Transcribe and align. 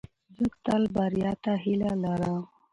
زه 0.35 0.45
تل 0.65 0.83
بریا 0.95 1.31
ته 1.43 1.51
هیله 1.63 1.91
لرم. 2.03 2.39